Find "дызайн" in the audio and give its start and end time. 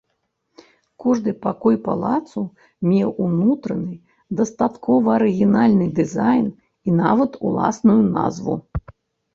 6.01-6.47